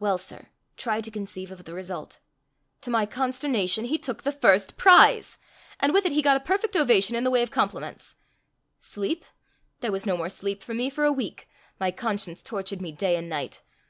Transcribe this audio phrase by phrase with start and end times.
[0.00, 0.48] Well, sir,
[0.78, 2.20] try to conceive of the result:
[2.80, 5.36] to my consternation, he took the first prize!
[5.78, 8.16] And with it he got a perfect ovation in the way of compliments.
[8.80, 9.26] Sleep?
[9.80, 11.50] There was no more sleep for me for a week.
[11.78, 13.60] My conscience tortured me day and night.